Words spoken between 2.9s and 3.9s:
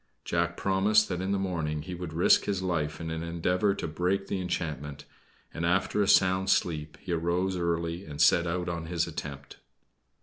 in an endeavor to